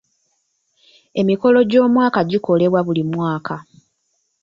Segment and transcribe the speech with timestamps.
[1.19, 3.55] Emikolo gy'omwaka gikolebwa buli mwaka.